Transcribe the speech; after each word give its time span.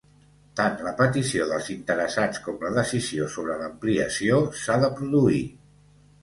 Tant 0.59 0.77
la 0.85 0.93
petició 1.01 1.45
dels 1.51 1.69
interessats 1.73 2.39
com 2.45 2.57
la 2.67 2.71
decisió 2.77 3.27
sobre 3.35 3.59
l'ampliació 3.61 4.41
s'ha 4.63 4.79
de 4.87 4.91
produir. 4.97 5.45